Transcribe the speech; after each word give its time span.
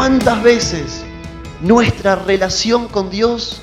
¿Cuántas 0.00 0.42
veces 0.42 1.04
nuestra 1.60 2.16
relación 2.16 2.88
con 2.88 3.10
Dios, 3.10 3.60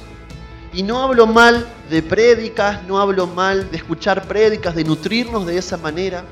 y 0.71 0.83
no 0.83 0.99
hablo 1.01 1.25
mal 1.25 1.67
de 1.89 2.03
prédicas, 2.03 2.83
no 2.83 2.99
hablo 2.99 3.25
mal 3.25 3.71
de 3.71 3.77
escuchar 3.77 4.27
prédicas, 4.27 4.75
de 4.75 4.83
nutrirnos 4.83 5.47
de 5.47 5.57
esa 5.57 5.77
manera, 5.77 6.23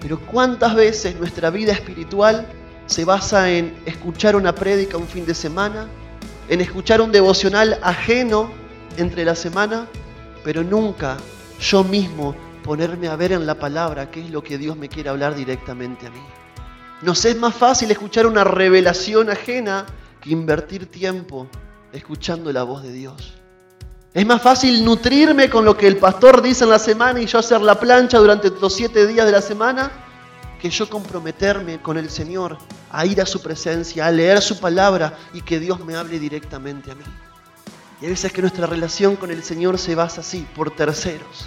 pero 0.00 0.18
cuántas 0.18 0.74
veces 0.74 1.14
nuestra 1.14 1.50
vida 1.50 1.70
espiritual 1.70 2.48
se 2.86 3.04
basa 3.04 3.48
en 3.48 3.72
escuchar 3.86 4.34
una 4.34 4.52
prédica 4.52 4.96
un 4.96 5.06
fin 5.06 5.24
de 5.24 5.34
semana, 5.34 5.86
en 6.48 6.60
escuchar 6.60 7.00
un 7.00 7.12
devocional 7.12 7.78
ajeno 7.84 8.50
entre 8.96 9.24
la 9.24 9.36
semana, 9.36 9.86
pero 10.42 10.64
nunca 10.64 11.18
yo 11.60 11.84
mismo 11.84 12.34
ponerme 12.64 13.06
a 13.06 13.14
ver 13.14 13.30
en 13.30 13.46
la 13.46 13.54
palabra 13.54 14.10
qué 14.10 14.22
es 14.22 14.30
lo 14.30 14.42
que 14.42 14.58
Dios 14.58 14.76
me 14.76 14.88
quiere 14.88 15.08
hablar 15.08 15.36
directamente 15.36 16.08
a 16.08 16.10
mí. 16.10 16.45
Nos 17.02 17.24
es 17.24 17.36
más 17.36 17.54
fácil 17.54 17.90
escuchar 17.90 18.26
una 18.26 18.42
revelación 18.42 19.28
ajena 19.28 19.84
que 20.20 20.30
invertir 20.30 20.90
tiempo 20.90 21.46
escuchando 21.92 22.50
la 22.52 22.62
voz 22.62 22.82
de 22.82 22.92
Dios. 22.92 23.34
Es 24.14 24.24
más 24.24 24.40
fácil 24.40 24.82
nutrirme 24.82 25.50
con 25.50 25.64
lo 25.66 25.76
que 25.76 25.86
el 25.86 25.98
pastor 25.98 26.40
dice 26.40 26.64
en 26.64 26.70
la 26.70 26.78
semana 26.78 27.20
y 27.20 27.26
yo 27.26 27.38
hacer 27.38 27.60
la 27.60 27.78
plancha 27.78 28.18
durante 28.18 28.50
los 28.50 28.74
siete 28.74 29.06
días 29.06 29.26
de 29.26 29.32
la 29.32 29.42
semana 29.42 29.90
que 30.58 30.70
yo 30.70 30.88
comprometerme 30.88 31.82
con 31.82 31.98
el 31.98 32.08
Señor 32.08 32.56
a 32.90 33.04
ir 33.04 33.20
a 33.20 33.26
su 33.26 33.42
presencia, 33.42 34.06
a 34.06 34.10
leer 34.10 34.40
su 34.40 34.58
palabra 34.58 35.18
y 35.34 35.42
que 35.42 35.60
Dios 35.60 35.84
me 35.84 35.96
hable 35.96 36.18
directamente 36.18 36.90
a 36.90 36.94
mí. 36.94 37.04
Y 38.00 38.06
a 38.06 38.08
veces 38.08 38.32
que 38.32 38.40
nuestra 38.40 38.66
relación 38.66 39.16
con 39.16 39.30
el 39.30 39.42
Señor 39.42 39.78
se 39.78 39.94
basa 39.94 40.22
así, 40.22 40.46
por 40.54 40.70
terceros. 40.70 41.46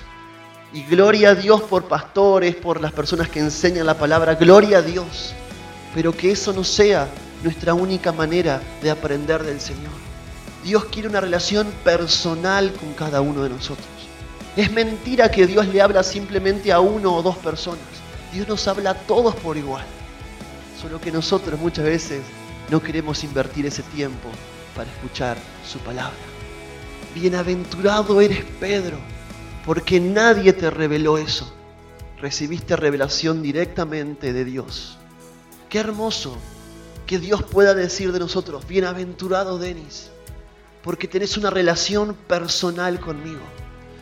Y 0.72 0.84
gloria 0.84 1.32
a 1.32 1.36
Dios 1.36 1.62
por 1.64 1.88
pastores, 1.88 2.55
por 2.55 2.80
las 2.80 2.92
personas 2.92 3.30
que 3.30 3.39
enseñan 3.39 3.86
la 3.86 3.98
palabra, 3.98 4.36
gloria 4.36 4.80
a 4.80 4.81
Dios. 4.81 5.34
Pero 5.95 6.16
que 6.16 6.31
eso 6.31 6.53
no 6.53 6.64
sea 6.64 7.08
nuestra 7.44 7.73
única 7.73 8.12
manera 8.12 8.62
de 8.81 8.92
aprender 8.92 9.44
del 9.44 9.59
Señor. 9.59 9.92
Dios 10.64 10.86
quiere 10.86 11.08
una 11.08 11.22
relación 11.22 11.67
personal 11.84 12.72
con 12.73 12.94
cada 12.94 13.22
uno 13.22 13.44
de 13.44 13.50
nosotros. 13.50 13.88
Es 14.56 14.72
mentira 14.72 15.31
que 15.31 15.47
Dios 15.47 15.67
le 15.67 15.81
habla 15.81 16.03
simplemente 16.03 16.72
a 16.72 16.80
uno 16.80 17.16
o 17.16 17.23
dos 17.23 17.38
personas. 17.38 17.80
Dios 18.34 18.47
nos 18.47 18.67
habla 18.67 18.92
a 18.92 18.95
todos 18.95 19.36
por 19.36 19.58
igual. 19.58 19.86
Solo 20.80 21.00
que 21.02 21.12
nosotros 21.12 21.59
muchas 21.59 21.86
veces 21.86 22.22
no 22.70 22.81
queremos 22.81 23.23
invertir 23.23 23.66
ese 23.66 23.84
tiempo 23.84 24.30
para 24.75 24.90
escuchar 24.92 25.38
su 25.67 25.80
palabra. 25.80 26.14
Bienaventurado 27.16 28.22
eres 28.22 28.44
Pedro, 28.59 28.97
porque 29.66 30.00
nadie 30.00 30.54
te 30.54 30.70
reveló 30.70 31.18
eso. 31.18 31.54
Recibiste 32.22 32.76
revelación 32.76 33.42
directamente 33.42 34.34
de 34.34 34.46
Dios. 34.46 34.98
Qué 35.70 35.80
hermoso 35.80 36.38
que 37.06 37.20
Dios 37.20 37.44
pueda 37.44 37.74
decir 37.74 38.12
de 38.12 38.20
nosotros, 38.20 38.68
bienaventurado 38.68 39.58
Denis, 39.58 40.12
porque 40.84 41.08
tenés 41.08 41.38
una 41.38 41.50
relación 41.50 42.14
personal 42.28 43.00
conmigo. 43.00 43.42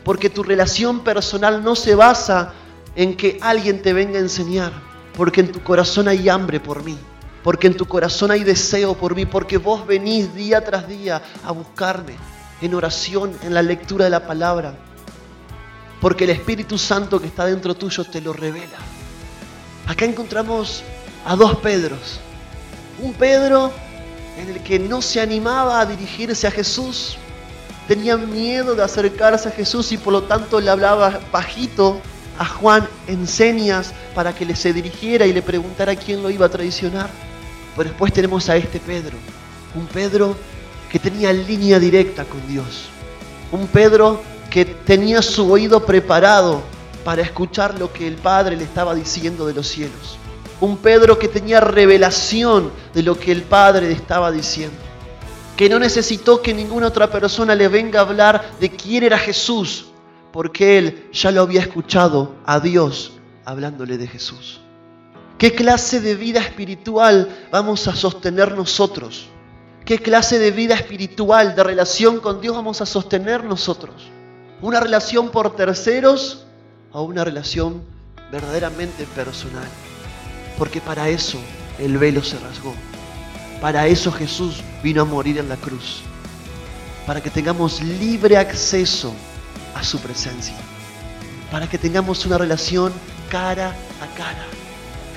Porque 0.04 0.30
tu 0.30 0.44
relación 0.44 1.02
personal 1.04 1.64
no 1.64 1.76
se 1.76 1.96
basa 1.96 2.54
en 2.96 3.16
que 3.16 3.38
alguien 3.42 3.82
te 3.82 3.94
venga 3.94 4.18
a 4.18 4.22
enseñar, 4.22 4.74
porque 5.16 5.42
en 5.42 5.52
tu 5.52 5.62
corazón 5.62 6.08
hay 6.08 6.28
hambre 6.30 6.60
por 6.60 6.84
mí, 6.84 6.98
porque 7.44 7.68
en 7.68 7.78
tu 7.78 7.86
corazón 7.86 8.32
hay 8.32 8.44
deseo 8.44 8.94
por 8.94 9.16
mí, 9.16 9.26
porque 9.26 9.58
vos 9.58 9.86
venís 9.86 10.34
día 10.34 10.64
tras 10.64 10.88
día 10.88 11.22
a 11.44 11.52
buscarme 11.52 12.16
en 12.62 12.74
oración, 12.74 13.38
en 13.44 13.54
la 13.54 13.62
lectura 13.62 14.06
de 14.06 14.12
la 14.12 14.26
palabra, 14.26 14.78
porque 16.02 16.26
el 16.26 16.32
Espíritu 16.32 16.78
Santo 16.78 17.20
que 17.20 17.28
está 17.28 17.46
dentro 17.46 17.76
tuyo 17.76 18.04
te 18.04 18.22
lo 18.22 18.34
revela. 18.34 18.78
Acá 19.88 20.06
encontramos 20.06 20.84
a 21.26 21.36
dos 21.36 21.58
Pedros. 21.58 22.20
Un 23.00 23.14
Pedro 23.14 23.72
en 24.38 24.50
el 24.50 24.62
que 24.62 24.80
no 24.80 25.02
se 25.02 25.20
animaba 25.20 25.80
a 25.80 25.86
dirigirse 25.86 26.46
a 26.46 26.52
Jesús, 26.52 27.18
tenía 27.88 28.18
miedo 28.18 28.76
de 28.76 28.84
acercarse 28.84 29.50
a 29.50 29.52
Jesús 29.52 29.92
y 29.92 29.98
por 29.98 30.14
lo 30.14 30.24
tanto 30.24 30.60
le 30.60 30.70
hablaba 30.70 31.20
bajito 31.32 32.00
a 32.38 32.46
Juan 32.46 32.88
en 33.08 33.28
señas 33.28 33.94
para 34.14 34.36
que 34.36 34.46
le 34.46 34.56
se 34.56 34.74
dirigiera 34.74 35.26
y 35.26 35.34
le 35.34 35.42
preguntara 35.42 35.96
quién 35.96 36.22
lo 36.22 36.30
iba 36.30 36.46
a 36.46 36.50
traicionar. 36.50 37.10
Pero 37.76 37.90
después 37.90 38.14
tenemos 38.14 38.50
a 38.50 38.58
este 38.58 38.80
Pedro, 38.80 39.18
un 39.76 39.88
Pedro 39.88 40.36
que 40.92 41.00
tenía 41.00 41.34
línea 41.34 41.80
directa 41.80 42.26
con 42.26 42.46
Dios, 42.48 42.90
un 43.52 43.68
Pedro 43.68 44.22
que 44.58 44.66
tenía 44.66 45.22
su 45.22 45.52
oído 45.52 45.86
preparado 45.86 46.64
para 47.06 47.22
escuchar 47.22 47.78
lo 47.78 47.94
que 47.94 48.08
el 48.08 48.16
Padre 48.16 48.58
le 48.58 48.64
estaba 48.64 48.96
diciendo 48.96 49.46
de 49.46 49.54
los 49.54 49.68
cielos, 49.68 50.18
un 50.60 50.78
Pedro 50.78 51.20
que 51.20 51.28
tenía 51.28 51.60
revelación 51.60 52.72
de 52.92 53.04
lo 53.04 53.20
que 53.20 53.32
el 53.32 53.44
Padre 53.44 53.90
le 53.90 53.94
estaba 53.94 54.32
diciendo, 54.32 54.76
que 55.56 55.70
no 55.70 55.78
necesitó 55.78 56.42
que 56.42 56.56
ninguna 56.56 56.88
otra 56.88 57.08
persona 57.08 57.54
le 57.54 57.68
venga 57.68 58.00
a 58.00 58.02
hablar 58.02 58.50
de 58.60 58.72
quién 58.72 59.04
era 59.04 59.20
Jesús, 59.20 59.90
porque 60.34 60.80
él 60.80 61.08
ya 61.14 61.30
lo 61.30 61.44
había 61.44 61.62
escuchado 61.62 62.34
a 62.44 62.60
Dios 62.60 63.12
hablándole 63.46 64.00
de 64.00 64.08
Jesús. 64.08 64.60
¿Qué 65.38 65.54
clase 65.54 66.02
de 66.02 66.16
vida 66.16 66.40
espiritual 66.40 67.30
vamos 67.52 67.88
a 67.88 67.96
sostener 67.96 68.58
nosotros? 68.58 69.28
¿Qué 69.86 70.00
clase 70.00 70.40
de 70.40 70.50
vida 70.50 70.74
espiritual, 70.74 71.56
de 71.56 71.64
relación 71.64 72.20
con 72.20 72.42
Dios 72.42 72.56
vamos 72.56 72.82
a 72.82 72.88
sostener 72.88 73.44
nosotros? 73.44 74.17
¿Una 74.60 74.80
relación 74.80 75.30
por 75.30 75.56
terceros 75.56 76.46
o 76.92 77.04
una 77.04 77.24
relación 77.24 77.84
verdaderamente 78.32 79.06
personal? 79.06 79.68
Porque 80.58 80.82
para 80.82 81.10
eso 81.10 81.38
el 81.78 82.00
velo 82.00 82.24
se 82.24 82.40
rasgó. 82.40 82.74
Para 83.62 83.86
eso 83.86 84.12
Jesús 84.12 84.64
vino 84.82 85.04
a 85.04 85.06
morir 85.06 85.38
en 85.38 85.48
la 85.48 85.58
cruz. 85.58 86.02
Para 87.06 87.22
que 87.22 87.30
tengamos 87.30 87.82
libre 87.84 88.36
acceso 88.36 89.14
a 89.76 89.84
su 89.84 90.00
presencia. 90.00 90.56
Para 91.52 91.70
que 91.70 91.78
tengamos 91.78 92.26
una 92.26 92.40
relación 92.40 92.92
cara 93.30 93.76
a 94.02 94.18
cara, 94.18 94.46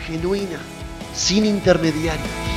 genuina, 0.06 0.58
sin 1.14 1.46
intermediarios. 1.46 2.49